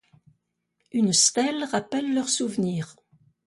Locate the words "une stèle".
0.93-1.63